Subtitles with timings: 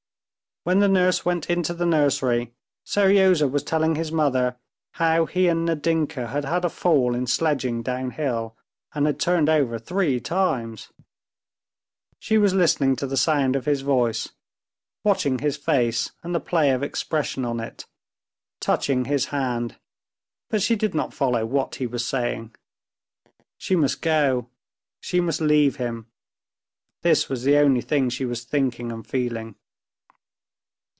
[0.63, 2.53] When the nurse went into the nursery,
[2.85, 4.57] Seryozha was telling his mother
[4.91, 8.55] how he and Nadinka had had a fall in sledging downhill,
[8.93, 10.91] and had turned over three times.
[12.19, 14.33] She was listening to the sound of his voice,
[15.03, 17.87] watching his face and the play of expression on it,
[18.59, 19.77] touching his hand,
[20.51, 22.53] but she did not follow what he was saying.
[23.57, 24.47] She must go,
[24.99, 29.55] she must leave him,—this was the only thing she was thinking and feeling.